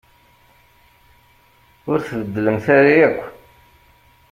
[1.91, 3.19] Ur tbeddlemt ara akk.